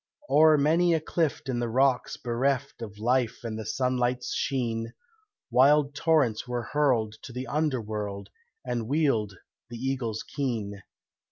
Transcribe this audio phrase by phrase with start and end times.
[0.31, 4.93] O'er many a cleft in the rocks bereft Of life and the sunlight's sheen,
[5.51, 8.29] Wild torrents were hurled to the under world,
[8.65, 9.35] And wheeled
[9.69, 10.81] the eagles keen.